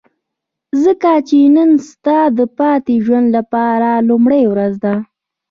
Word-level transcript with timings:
ځکه 0.83 1.11
چې 1.27 1.39
نن 1.55 1.69
ستا 1.89 2.19
د 2.37 2.39
پاتې 2.57 2.95
ژوند 3.05 3.27
لپاره 3.37 3.89
لومړۍ 4.09 4.43
ورځ 4.51 4.73
ده. 4.83 4.95